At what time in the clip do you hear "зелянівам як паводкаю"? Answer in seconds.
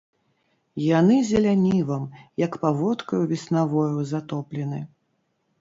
1.31-3.21